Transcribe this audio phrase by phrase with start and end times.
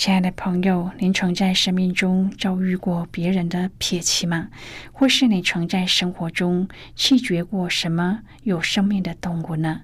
[0.00, 4.48] 亲爱的朋友，您曾在生命中遭遇过别人的撇弃吗？
[4.92, 9.82] 或是你曾在生活中弃绝过什么有生命的动物呢？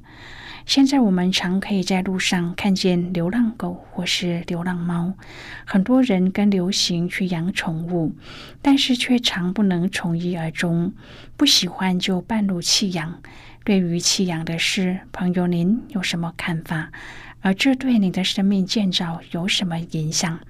[0.65, 5.13] 现在我们常可以在路上看见流浪狗或是流浪猫，
[5.67, 8.17] 很多人跟流行去养宠物，
[8.63, 10.95] 但是却常不能从一而终，
[11.37, 13.21] 不喜欢就半路弃养。
[13.65, 16.91] 对于弃养的事，朋友您有什么看法？
[17.47, 20.41] 而这对你的生命建造有什么影响？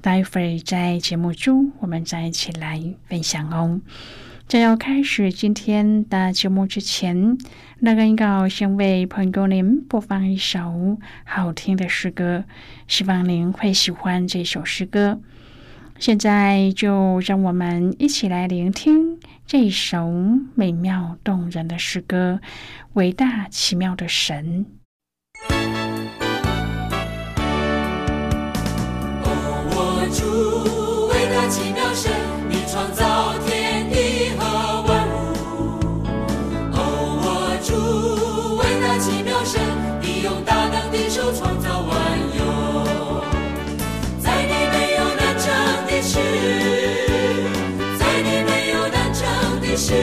[0.00, 3.80] 待会儿在节目中，我们再一起来分享哦。
[4.46, 7.36] 在要开始今天的节目之前，
[7.80, 12.44] 那个应该先为朋友您播放一首好听的诗歌，
[12.86, 15.20] 希望您会喜欢这首诗歌。
[15.98, 19.18] 现在就让我们一起来聆听
[19.48, 20.08] 这首
[20.54, 22.38] 美妙动人的诗歌
[22.92, 24.64] 《伟大奇妙的神》。
[30.12, 32.10] 主伟大奇妙神，
[32.48, 35.14] 你创造天地和万物。
[36.72, 36.78] 哦，
[37.22, 37.26] 我
[37.62, 37.68] 主
[38.58, 39.60] 伟大奇妙神，
[40.02, 41.94] 你用大能的手创造万
[42.36, 42.40] 有。
[44.20, 45.46] 在你没有难成
[45.86, 46.18] 的事，
[47.98, 49.20] 在你没有难成
[49.60, 49.94] 的事。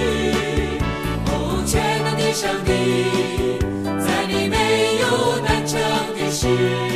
[1.28, 2.70] 哦，全能的上帝，
[4.00, 5.06] 在你没有
[5.44, 5.78] 难成
[6.16, 6.87] 的事。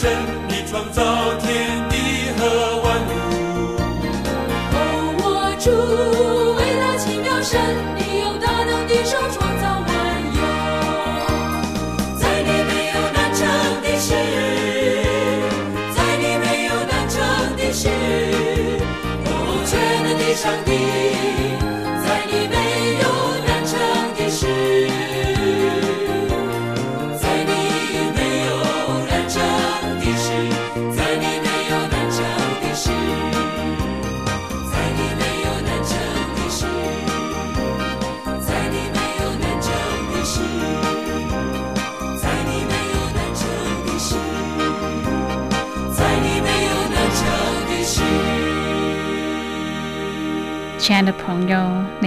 [0.00, 0.49] 亲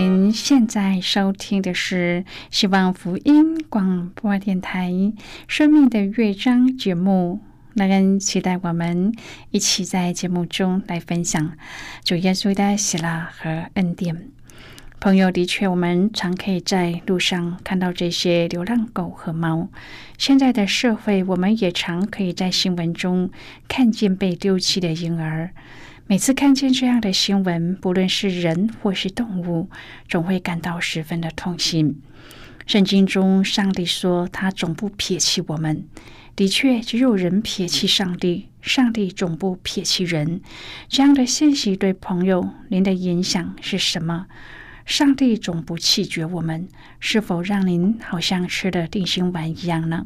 [0.06, 4.92] 您现在收听的是希望福音广播电台
[5.48, 7.40] 《生命的乐章》节目。
[7.76, 9.14] 那人期待我们
[9.52, 11.54] 一起在节目中来分享
[12.04, 14.28] 主耶稣的喜乐和恩典。
[15.00, 19.70] 朋友，的确，我们常可以在路上看到这些流浪狗和猫。
[20.18, 23.32] 现在的社会，我们也常可以在新闻中
[23.70, 25.52] 看见被丢弃的婴儿。
[26.06, 29.70] 每次看见这样的新闻，不论是人或是动物，
[30.10, 32.02] 总会感到十分的痛心。
[32.68, 35.88] 圣经中，上帝说他总不撇弃我们。
[36.36, 40.42] 的确，只有人撇弃上帝，上帝总不撇弃人。
[40.90, 44.28] 这样的信息对朋友您的影响是什么？
[44.86, 46.68] 上帝总不弃绝我们，
[47.00, 50.06] 是否让您好像吃了定心丸一样呢？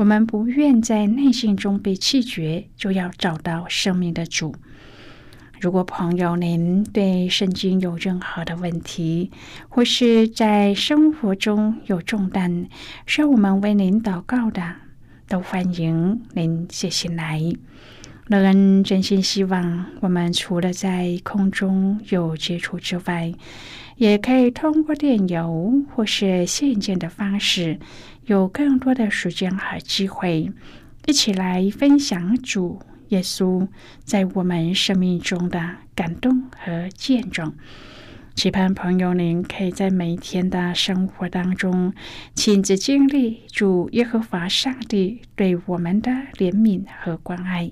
[0.00, 4.54] 我们不愿在内心中被弃绝，就要找到生命的主。
[5.60, 9.30] 如果朋友您对圣经有任何的问题，
[9.68, 12.66] 或是在生活中有重担，
[13.04, 14.76] 需要我们为您祷告的，
[15.28, 17.38] 都欢迎您写信来。
[18.28, 23.34] 乐恩真心希望，我们除了在空中有接触之外，
[24.00, 27.78] 也可以通过电邮或是信件的方式。
[28.24, 30.50] 有更多的时间和机会，
[31.04, 33.68] 一起来分享主耶稣
[34.02, 37.52] 在我们生命中的感动和见证。
[38.40, 41.92] 期盼朋友您可以在每一天的生活当中
[42.34, 47.70] 亲自经历主耶和华上帝对我们的怜悯和关爱。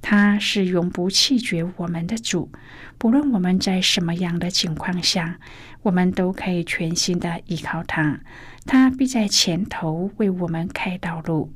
[0.00, 2.50] 他是永不弃绝我们的主，
[2.96, 5.38] 不论我们在什么样的情况下，
[5.82, 8.20] 我们都可以全心的依靠他。
[8.64, 11.52] 他必在前头为我们开道路。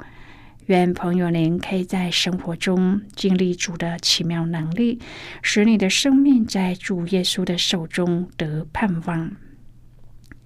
[0.70, 5.00] 愿朋友您可以在生活中经历主的奇妙能力，
[5.43, 9.32] 使你的生命在主耶稣的手中得盼望。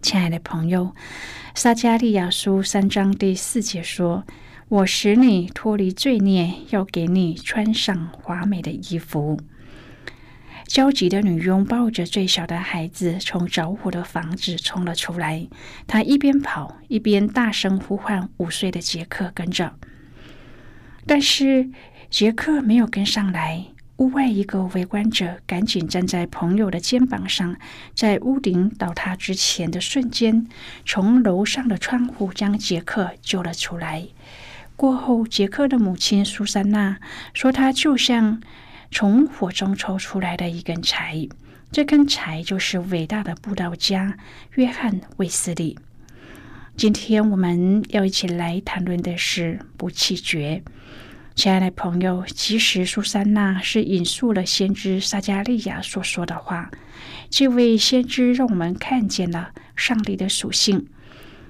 [0.00, 0.94] 亲爱的朋友，
[1.54, 4.24] 撒加利亚书三章第四节说
[4.68, 9.38] ：“我使你脱离罪孽，要给你穿上华美的衣服。”
[10.66, 15.46] 焦急的女佣抱着最小的孩子从着火的房子冲了出来。
[15.86, 19.74] 她一边跑一边大声呼唤五岁的杰克跟着，
[21.06, 21.70] 但是
[22.10, 23.66] 杰克没有跟上来。
[23.98, 27.56] 屋外一个围观者赶紧站在朋友的肩膀上，
[27.94, 30.48] 在屋顶倒塌之前的瞬间，
[30.84, 34.08] 从楼上的窗户将杰克救了出来。
[34.74, 36.98] 过后，杰克的母亲苏珊娜
[37.32, 38.42] 说：“他就像……”
[38.90, 41.28] 从火中抽出来的一根柴，
[41.72, 44.16] 这根柴就是伟大的布道家
[44.54, 45.76] 约翰卫斯理。
[46.76, 50.62] 今天我们要一起来谈论的是不弃绝。
[51.34, 56.70] 亲爱的朋友，其实苏珊娜是引述了先知撒加利亚所说的话。
[57.28, 60.86] 这位先知让我们看见了上帝的属性。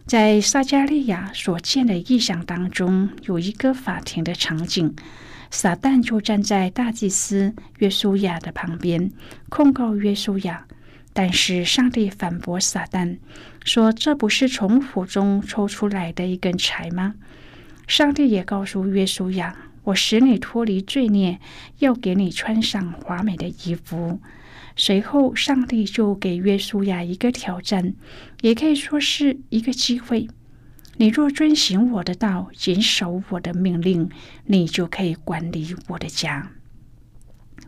[0.06, 4.94] 在撒加利亚所见的异象当中，有一个法庭的场景。
[5.50, 9.12] 撒旦就站在大祭司约书亚的旁边，
[9.48, 10.66] 控告约书亚。
[11.12, 13.18] 但是上帝反驳撒旦，
[13.64, 17.14] 说：“这不是从火中抽出来的一根柴吗？”
[17.86, 19.54] 上帝也告诉约书亚
[19.84, 21.38] ：“我使你脱离罪孽，
[21.78, 24.20] 要给你穿上华美的衣服。”
[24.76, 27.94] 随后，上帝就给约书亚一个挑战，
[28.40, 30.26] 也可以说是一个机会。
[30.96, 34.10] 你若遵行我的道，谨守我的命令，
[34.46, 36.50] 你就可以管理我的家。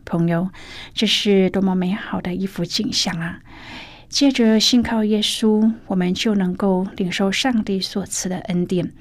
[0.03, 0.49] 朋友，
[0.93, 3.39] 这是多么美好的一幅景象啊！
[4.09, 8.93] 借着信靠耶稣，我们就能够领受上帝所赐的恩典。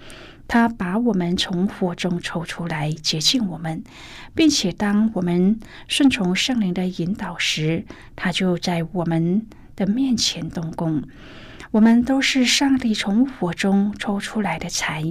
[0.49, 3.83] 他把我们从火中抽出来，洁净我们，
[4.35, 7.85] 并且当我们顺从圣灵的引导时，
[8.15, 11.03] 他就在我们的面前动工。
[11.73, 15.03] 我们都是上帝从火中抽出来的财。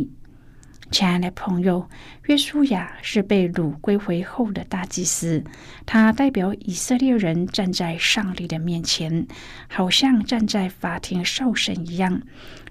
[0.92, 1.90] 亲爱的朋友，
[2.28, 5.44] 约书亚是被掳归回后的大祭司，
[5.86, 9.28] 他代表以色列人站在上帝的面前，
[9.68, 12.22] 好像站在法庭受审一样，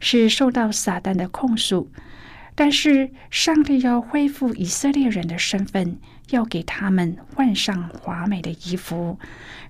[0.01, 1.91] 是受到撒旦的控诉。
[2.55, 5.99] 但是上帝要恢复以色列人的身份，
[6.31, 9.19] 要给他们换上华美的衣服，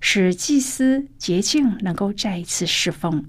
[0.00, 3.26] 使祭司洁净，能够再一次侍奉。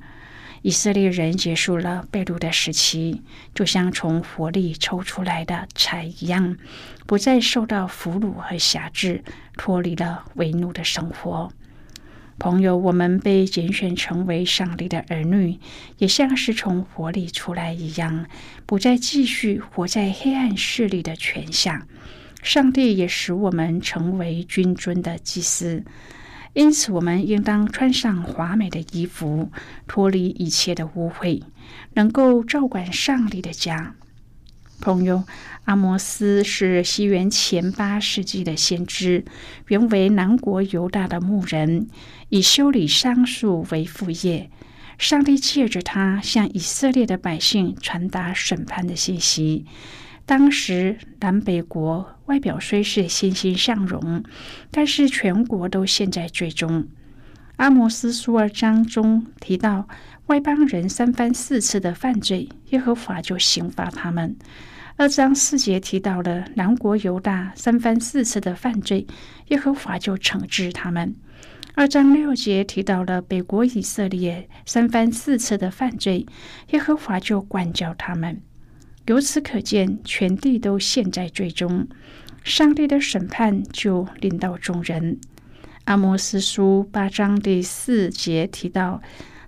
[0.62, 3.22] 以色列人结束了被掳的时期，
[3.54, 6.58] 就像从火里抽出来的柴一样，
[7.06, 9.24] 不再受到俘虏和辖制，
[9.56, 11.52] 脱离了为奴的生活。
[12.38, 15.58] 朋友，我们被拣选成为上帝的儿女，
[15.98, 18.26] 也像是从火里出来一样，
[18.66, 21.88] 不再继续活在黑暗势力的权下。
[22.44, 25.84] 上帝也使我们成为君尊的祭司。
[26.54, 29.50] 因此，我们应当穿上华美的衣服，
[29.88, 31.42] 脱离一切的污秽，
[31.94, 33.96] 能够照管上帝的家。
[34.80, 35.24] 朋友，
[35.64, 39.26] 阿摩斯是西元前八世纪的先知，
[39.68, 41.88] 原为南国犹大的牧人，
[42.30, 44.50] 以修理桑树为副业。
[44.98, 49.66] 上帝借着他向以色列的百姓传达审判的信息。
[50.26, 54.24] 当时南北国外表虽是欣欣向荣，
[54.72, 56.88] 但是全国都陷在罪中。
[57.58, 59.88] 阿摩斯书二章中提到，
[60.28, 64.36] 外邦人三番四次的犯罪，耶和华就刑罚他们。
[64.96, 69.06] 二章四节提到了南国犹大三番四次的犯罪，
[69.50, 71.14] 耶和华就惩治他们。
[71.76, 76.26] 二章六节提到了北国以色列三番四次的犯罪，
[76.72, 78.42] 耶和华就管教他们。
[79.06, 81.88] 由此可见，全地都陷在罪中，
[82.44, 85.20] 上帝的审判就临到众人。
[85.84, 89.04] 阿摩斯书八章第四节提到。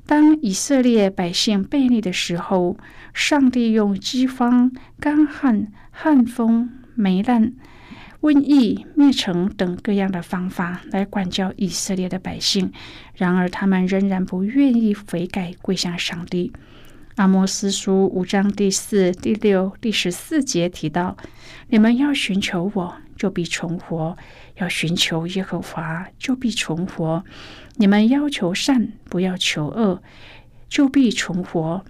[0.07, 2.77] 当以色列百姓背逆的时候，
[3.13, 4.71] 上帝用饥荒、
[5.01, 7.51] 干旱、旱风、霉烂、
[8.21, 12.71] 瘟疫、灭城等各样的方法来管教以色列的百姓。
[13.15, 16.53] 然而，他们仍然不愿意悔改，归向上帝。
[17.17, 21.17] 阿摩斯书五章第四、第六、第十四节提到
[21.67, 24.15] ：“你们要寻求我，就必存活；
[24.55, 27.25] 要寻求耶和华，就必存活。”
[27.79, 30.01] 你们要求善，不要求恶，
[30.67, 31.85] 就必存活。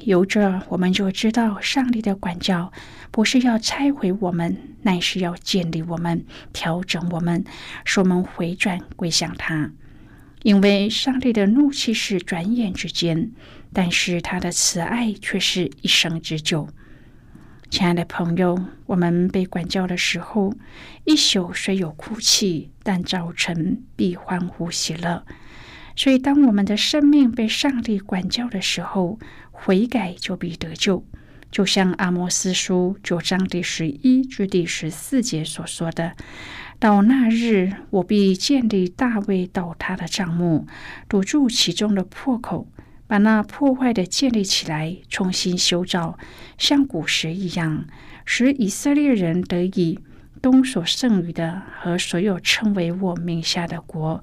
[0.00, 2.72] 由这，我们就知道，上帝的管教
[3.10, 7.44] 不是要拆毁我们，乃是要建立我们、调整我们，
[7.84, 9.70] 使我们回转归向他。
[10.42, 13.32] 因为上帝的怒气是转眼之间，
[13.72, 16.68] 但是他的慈爱却是一生之久。
[17.68, 20.54] 亲爱的朋友，我们被管教的时候，
[21.04, 25.24] 一宿虽有哭泣，但早晨必欢呼喜乐。
[25.94, 29.18] 所以，当我们的生命被上帝管教的时候，
[29.50, 31.04] 悔改就必得救。
[31.50, 36.12] 就像阿摩斯书九章第十一至第十四节所说的
[36.78, 40.66] ：“到那日，我必建立大卫倒塌的帐幕，
[41.08, 42.68] 堵住其中的破口。”
[43.06, 46.18] 把那破坏的建立起来，重新修造，
[46.58, 47.86] 像古时一样，
[48.24, 50.00] 使以色列人得以
[50.42, 54.22] 东所剩余的和所有称为我名下的国。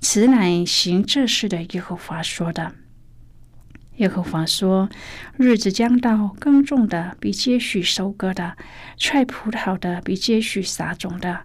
[0.00, 2.74] 此乃行这事的耶和华说的。
[3.96, 4.88] 耶和华说
[5.36, 8.56] ：“日子将到，耕种的比接续收割的，
[8.96, 11.40] 踹葡萄的比接续撒种的。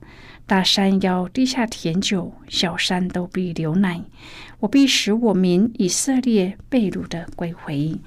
[0.48, 4.02] 大山要滴下甜酒，小山都必流奶。
[4.60, 8.00] 我必使我民以色列被掳的归回，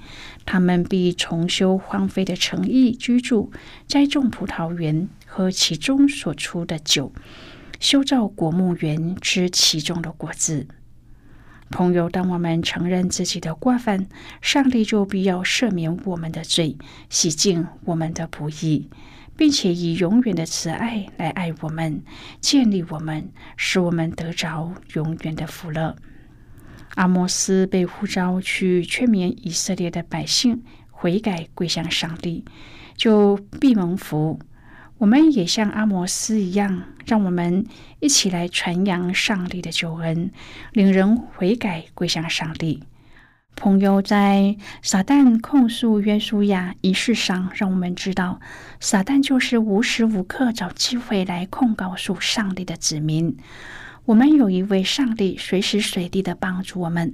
[0.45, 3.51] 他们必重修荒废的城邑居住，
[3.87, 7.13] 栽种葡萄园，喝其中所出的酒，
[7.79, 10.67] 修造果木园，吃其中的果子。”
[11.71, 14.07] 朋友，当我们承认自己的过犯，
[14.41, 16.75] 上帝就必要赦免我们的罪，
[17.09, 18.89] 洗净我们的不义，
[19.37, 22.03] 并且以永远的慈爱来爱我们，
[22.41, 25.95] 建立我们，使我们得着永远的福乐。
[26.95, 32.45] 阿摩斯被呼召去劝勉以色列的百姓悔改归向上帝，
[32.95, 34.39] 就必蒙福。
[34.97, 37.65] 我们也像阿摩斯一样，让我们
[37.99, 40.31] 一起来传扬上帝的救恩，
[40.73, 42.83] 令人悔改归向上帝。
[43.55, 48.39] 朋友在撒旦控诉约书亚一事上，让我们知道，
[48.79, 53.35] 撒旦就是无时无刻找机会来控告诉上帝的子民。
[54.05, 57.13] 我们有一位上帝，随时随地的帮助我们，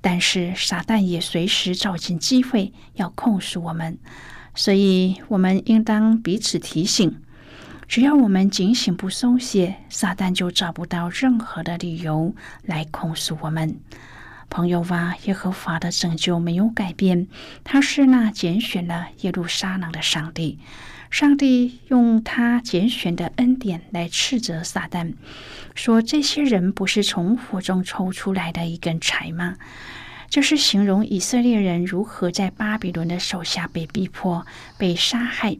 [0.00, 3.96] 但是撒旦也随时找尽机会要控诉我们。
[4.54, 7.20] 所以，我们应当彼此提醒。
[7.86, 13.78] 只要我们警醒不松懈，撒旦就找不到任何的理由来控诉我们。
[14.50, 17.28] 朋友啊，耶和华的拯救没有改变，
[17.62, 20.58] 他是那拣选了耶路撒冷的上帝。
[21.10, 25.14] 上帝用他拣选的恩典来斥责撒旦，
[25.74, 29.56] 说这些人不是从火中抽出来的一根柴吗？
[30.28, 34.44] 就是形容以色列人如何在巴比伦的手下被逼迫、
[34.76, 35.56] 被杀害，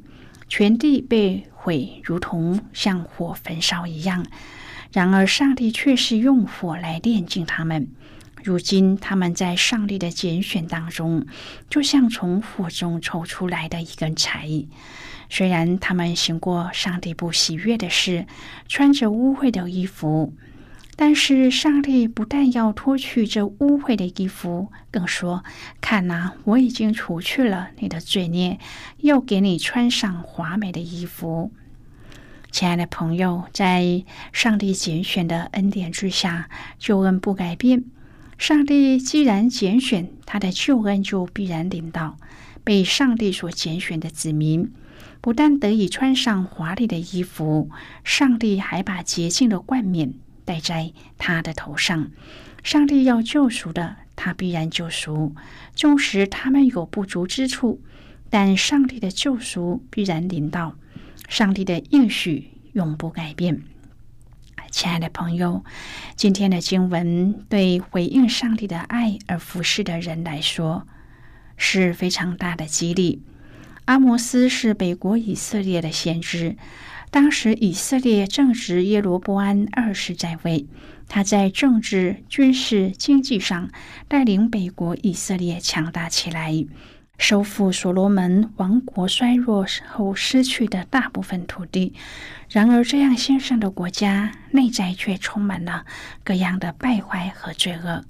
[0.49, 4.26] 全地被毁，如同像火焚烧一样。
[4.93, 7.88] 然而，上帝却是用火来炼净他们。
[8.47, 11.26] 如今，他们在上帝的拣选当中，
[11.69, 14.49] 就像从火中抽出来的一根柴。
[15.29, 18.26] 虽然他们行过上帝不喜悦的事，
[18.69, 20.33] 穿着污秽的衣服。
[20.95, 25.45] 但是上帝不但要脱去这污秽的衣服，更说
[25.83, 28.61] ：“看呐，我已经除去了你的罪孽，
[28.99, 31.50] 又给你穿上华美的衣服。”
[32.53, 36.49] 亲爱的朋友，在上帝拣选的恩典之下，
[36.79, 37.85] 救恩不改变。
[38.38, 42.16] 上帝既然拣选，他的救恩就必然领到。
[42.62, 44.73] 被上帝所拣选的子民，
[45.21, 47.71] 不但得以穿上华丽的衣服，
[48.02, 50.14] 上帝还把洁净的冠冕
[50.45, 52.11] 戴在他的头上。
[52.64, 55.33] 上帝要救赎的，他必然救赎；
[55.76, 57.81] 纵使他们有不足之处，
[58.28, 60.75] 但上帝的救赎必然临到。
[61.28, 63.62] 上帝的应许永不改变。
[64.76, 65.64] 亲爱的朋友，
[66.16, 70.87] 今天的经文对回应上帝的爱而服侍的人来说
[71.56, 73.23] 是非常大的激励。
[73.87, 76.59] 阿摩斯是北国以色列的先知，
[77.11, 80.66] 当时以色列正值耶罗波安二世在位，
[81.09, 83.71] 他在政治、军事、经济上
[84.09, 86.52] 带领北国以色列强大起来。
[87.18, 91.94] 收复所罗门王国衰弱后失去的大部分土地，
[92.50, 95.87] 然而这样兴盛的国家内在却充满了
[96.23, 98.04] 各样的败坏和罪恶。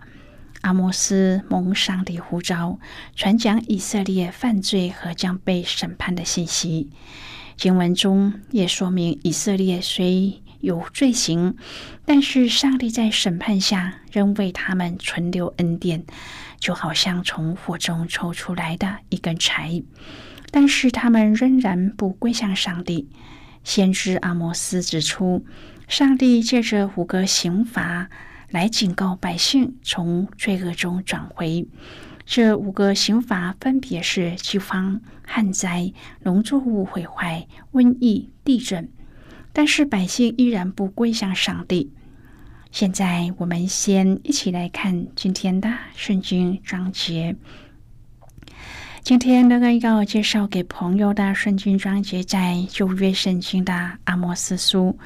[0.63, 2.81] 阿摩斯蒙上帝呼召，
[3.15, 6.91] 传讲以色列犯罪和将被审判的信息。
[7.57, 11.57] 经文中也说明，以色列虽有罪行，
[12.05, 16.05] 但是上帝在审判下仍为他们存留恩典。
[16.59, 19.83] 就好像从火中抽出来的一根柴，
[20.51, 23.09] 但是他们仍然不归向上帝。
[23.63, 25.45] 先知阿摩斯指出，
[25.87, 28.09] 上帝借着五个刑罚
[28.51, 31.69] 来警告百姓从罪恶中转回。
[32.25, 38.89] 这五个刑罚分别是饥荒、旱灾、农作物毁坏、瘟疫、地震，
[39.57, 41.91] 但是百姓依然不归向上帝。
[42.71, 47.35] 现在我们先一起来看今天的圣经章节。
[49.03, 54.99] 今天那个要介绍给朋友的圣经章节，在旧约圣经的阿摩斯书。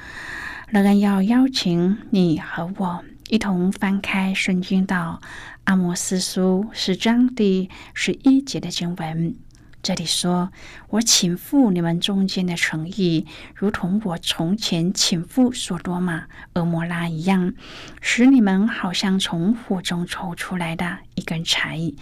[0.70, 5.20] 那个要邀请你和我一同翻开圣经到
[5.62, 9.36] 阿摩斯书十章第十一节的经文。
[9.82, 10.52] 这里说
[10.90, 17.54] ：“我请付你们中间的诚意，如同我从前请付索多玛、俄摩拉一样，
[18.00, 21.92] 使你们好像从火中抽出来的一根柴。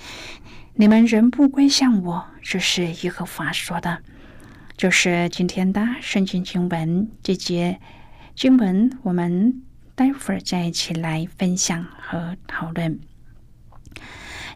[0.74, 4.02] 你们仍不归向我，这是耶和华说的。”
[4.76, 7.80] 就是今天的圣经经文这节
[8.36, 9.62] 经文，我们
[9.94, 13.00] 待会儿再一起来分享和讨论。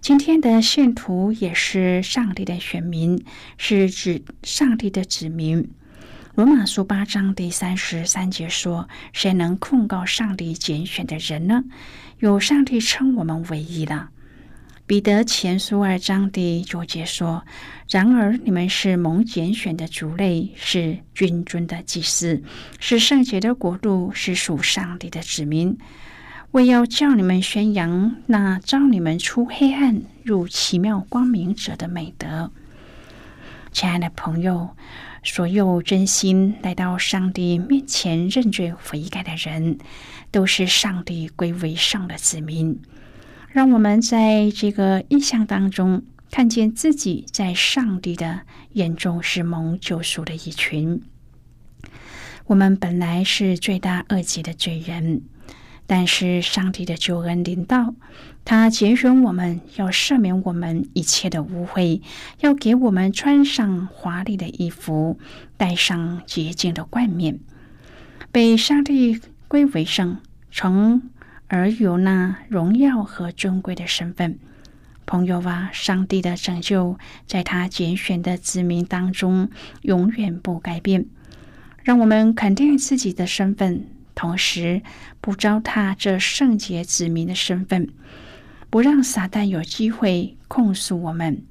[0.02, 3.24] 今天的信徒也是上帝的选民，
[3.56, 5.70] 是指上帝的子民。
[6.34, 11.62] 罗马书八章第三十三节说：“谁能控告上帝拣选的人呢？
[12.18, 14.10] 有上帝称我们为义了。”
[14.88, 17.44] 彼得前书二章第九节说
[17.88, 22.42] ：“然而你们是蒙拣选的族类，是君尊的祭司，
[22.80, 25.78] 是圣洁的国度，是属上帝的子民。”
[26.52, 32.52] 为要叫你们宣扬那招你们出黑暗入奇妙光明者的美德，
[33.72, 34.76] 亲爱的朋友，
[35.24, 39.78] 所有真心来到上帝面前认罪悔改的人，
[40.30, 42.78] 都是上帝归为上的子民。
[43.48, 51.00] 让我们在这个意象当中，看见自己在上帝的眼中是蒙救赎的一群。
[52.44, 55.22] 我们本来是罪大恶极的罪人。
[55.94, 57.94] 但是上帝的救恩临到，
[58.46, 62.00] 他拣选我们要赦免我们一切的污秽，
[62.40, 65.18] 要给我们穿上华丽的衣服，
[65.58, 67.38] 戴上洁净的冠冕，
[68.30, 70.16] 被上帝归为圣，
[70.50, 71.02] 从
[71.46, 74.38] 而有那荣耀和尊贵的身份。
[75.04, 79.50] 朋友啊，上帝的拯救在他拣选的子民当中
[79.82, 81.04] 永远不改变。
[81.82, 83.84] 让我们肯定自己的身份。
[84.14, 84.82] 同时，
[85.20, 87.88] 不糟蹋这圣洁子民的身份，
[88.70, 91.42] 不让撒旦有机会控诉我们。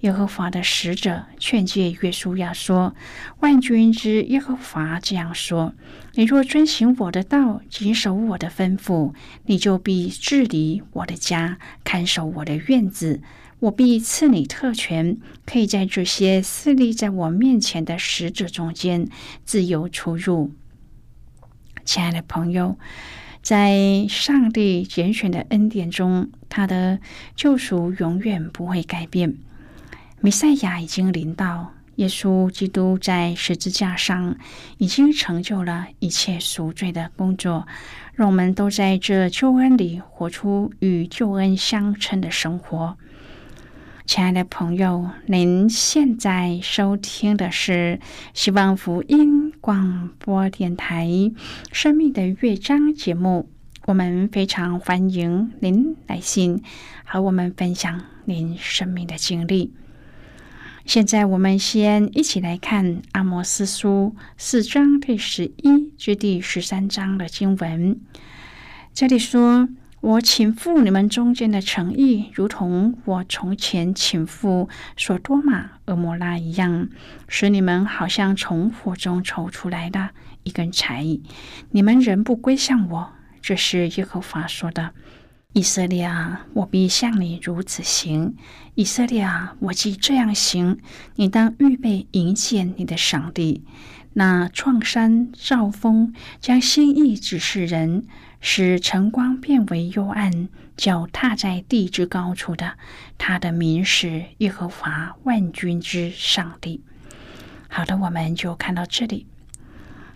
[0.00, 2.94] 耶和华的使者劝诫约书亚说
[3.40, 5.74] ：“万军之耶和华这样说：
[6.14, 9.12] 你若遵行我的道，谨守我的吩咐，
[9.46, 13.20] 你就必治理我的家，看守我的院子。
[13.58, 19.08] 我必赐你特权，可以在这些私立在我面前的使者中间
[19.44, 20.52] 自由出入。”
[21.88, 22.76] 亲爱的朋友，
[23.40, 26.98] 在上帝拣选的恩典中，他的
[27.34, 29.38] 救赎永远不会改变。
[30.20, 34.36] 弥赛亚已经临到，耶稣基督在十字架上
[34.76, 37.66] 已经成就了一切赎罪的工作，
[38.12, 42.98] 让我们都在这救恩里活出与救恩相称的生活。
[44.04, 47.98] 亲爱的朋友，您现在收听的是
[48.34, 49.47] 希望福音。
[49.68, 51.06] 广播电台
[51.72, 53.50] 《生命的乐章》节目。
[53.84, 56.62] 我们非常欢迎您来信
[57.04, 59.74] 和我们分享您生命的经历。
[60.86, 68.00] 现在，我们先一起来看《阿摩斯书》四章第十一至第十三章的经文。
[68.94, 69.68] 这里说
[70.00, 76.88] ：“我请付你们中间的诚意，如同我从前请付索多玛、俄摩拉一样，
[77.26, 80.10] 使你们好像从火中抽出来的
[80.44, 81.04] 一根柴。
[81.72, 84.92] 你们仍不归向我。”这是耶和华说的
[85.52, 88.36] ：“以色列啊，我必向你如此行。
[88.74, 90.78] 以色列啊，我既这样行，
[91.16, 93.64] 你当预备迎接你的上帝。
[94.14, 98.04] 那创山造风，将心意指示人，
[98.40, 102.74] 使晨光变为幽暗，脚踏在地之高处的，
[103.18, 106.82] 他的名是耶和华万军之上帝。”
[107.68, 109.26] 好的，我们就看到这里。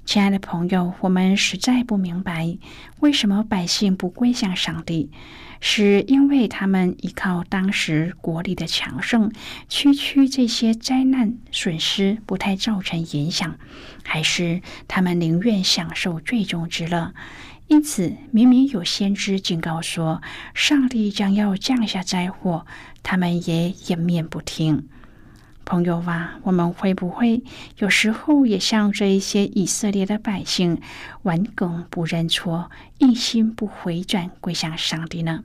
[0.05, 2.59] 亲爱的朋友，我们实在不明白
[2.99, 5.13] 为什么百姓不归向上帝，
[5.61, 9.31] 是因为他们依靠当时国力的强盛，
[9.69, 13.57] 区区这些灾难损失不太造成影响，
[14.03, 17.15] 还是他们宁愿享受最终之乐？
[17.73, 20.21] 因此，明明有先知警告说
[20.53, 22.67] 上帝将要降下灾祸，
[23.03, 24.91] 他们也掩面不听。
[25.65, 27.43] 朋友啊，我们会不会
[27.79, 30.83] 有时候也像这一些以色列的百姓，
[31.23, 35.43] 顽梗不认错，一心不回转归向上帝呢？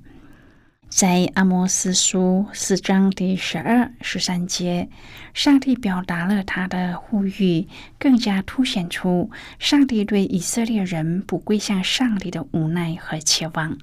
[0.89, 4.89] 在阿摩斯书四章第十二、十三节，
[5.34, 7.67] 上帝表达了他的呼吁，
[8.00, 13.78] 更加凸显出上帝对以色列人不归向上帝的无奈和期望。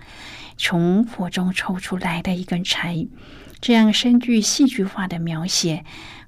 [0.56, 3.06] 从火中抽出来的一根柴，
[3.60, 5.84] 这样深具戏剧化的描写。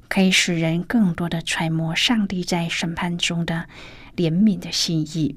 [0.09, 3.67] 可以使人更多的揣摩上帝在审判中的
[4.15, 5.37] 怜悯的心意。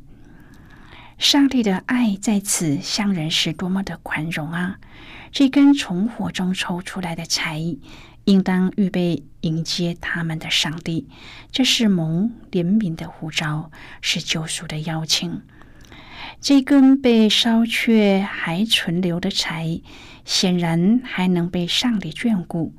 [1.18, 4.78] 上帝的爱在此向人是多么的宽容啊！
[5.32, 7.62] 这根从火中抽出来的柴，
[8.26, 11.08] 应当预备迎接他们的上帝。
[11.52, 15.42] 这是蒙怜悯的呼召，是救赎的邀请。
[16.42, 19.82] 这根被烧却还存留的柴，
[20.26, 22.74] 显然还能被上帝眷顾。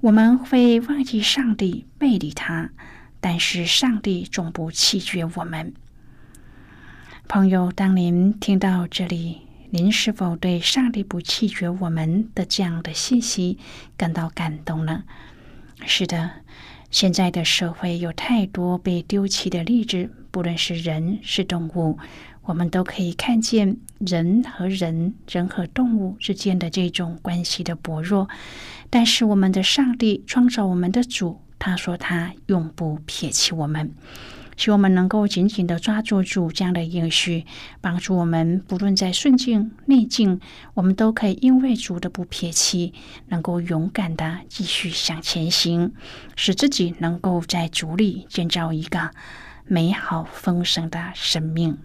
[0.00, 2.70] 我们会忘记上帝，背离他，
[3.20, 5.74] 但是上帝总不弃绝我们。
[7.28, 13.58] 朋友，当您听到这里，您是否对上帝不弃绝我们的这样的信息
[13.96, 15.04] 感到感动呢？
[15.84, 16.30] 是的，
[16.90, 21.98] 现在的社会有太多被丢弃的例子，不论是人是动物。
[22.44, 28.28] 我们都可以看见人和人、人和动物之间的这种关系的薄弱，
[28.88, 33.92] 但是我们的上帝创造我们的主，他说他永不撇弃我们，
[34.56, 37.44] 希望我们能够紧紧的抓住主这样的应许，
[37.80, 40.40] 帮助我们不论在顺境逆境，
[40.74, 42.94] 我们都可以因为主的不撇弃，
[43.28, 45.92] 能够勇敢的继续向前行，
[46.36, 49.10] 使自己能够在主里建造一个
[49.66, 51.78] 美好丰盛的生命。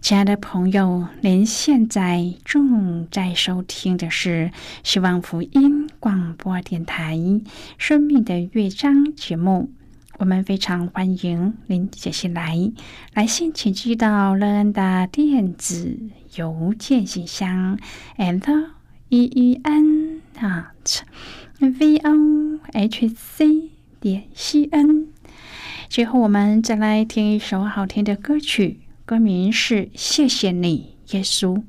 [0.00, 4.50] 亲爱的朋友，您现在正在收听的是
[4.82, 7.16] 希望福音广播电台
[7.78, 9.70] 《生命的乐章》节目。
[10.18, 12.72] 我们非常欢迎您写信来，
[13.14, 15.98] 来信请寄到乐恩的电子
[16.36, 17.78] 邮件信箱
[18.16, 18.68] ，and
[19.08, 21.00] e e n at
[21.58, 25.08] v o h c 点 c n。
[25.88, 28.80] 最后，我们再来听一首好听的歌曲。
[29.04, 31.62] 歌名是《谢谢你，耶稣》。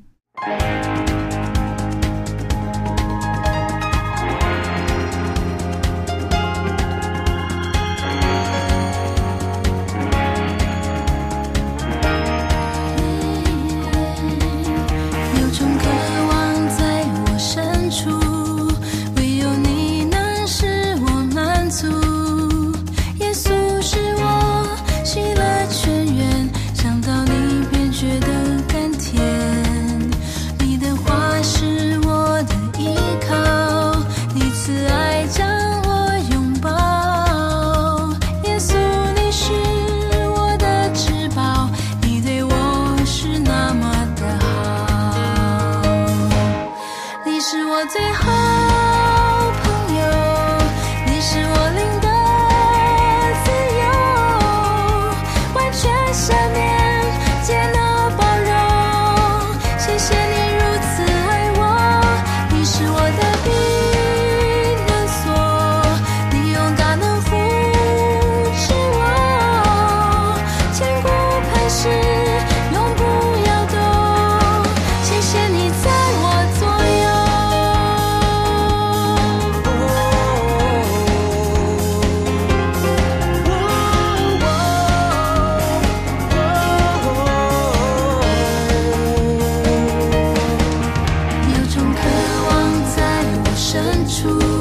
[94.07, 94.54] 处，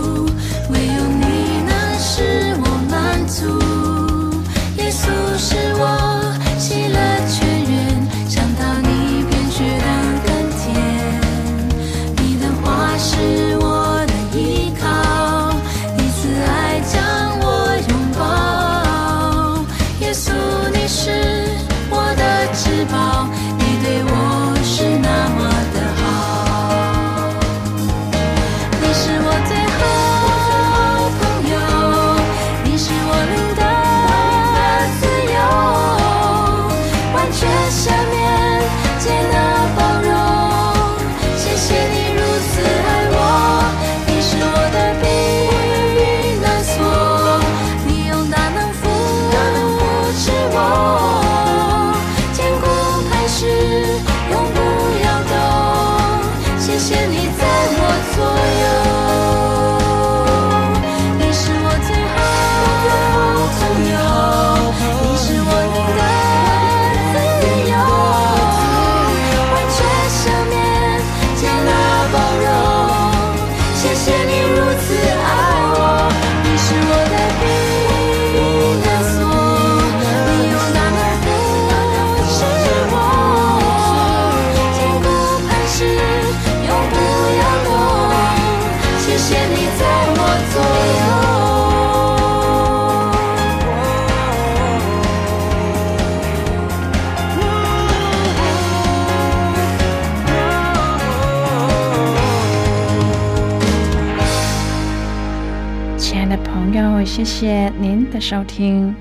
[106.04, 108.94] 亲爱的朋友，谢谢您的收听。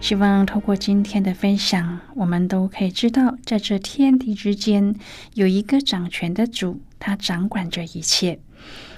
[0.00, 4.96] 希望透过今天的分享，我们都可以知道，在这天地之间
[5.34, 8.40] 有一个掌权的主，他掌管着一切。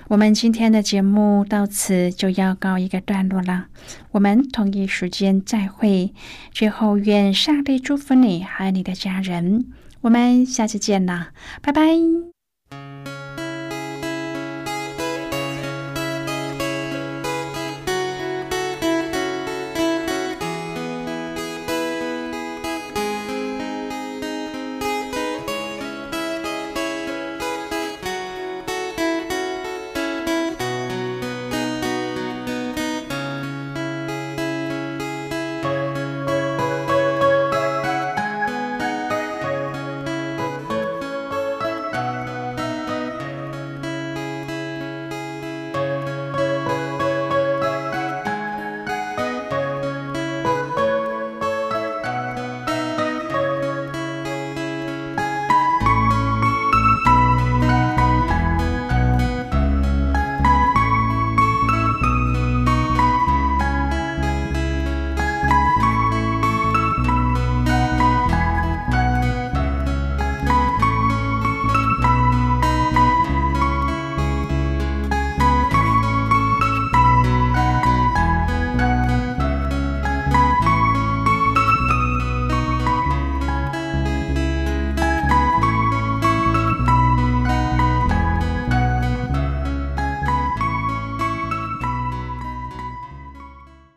[0.09, 3.67] 我们今天的节目到此就要告一个段落了，
[4.13, 6.15] 我们同一时间再会。
[6.53, 9.67] 最后，愿上帝祝福你和你的家人。
[10.01, 11.29] 我们下次见啦，
[11.61, 12.40] 拜拜。